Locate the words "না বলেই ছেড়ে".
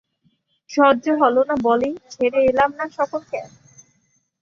1.49-2.39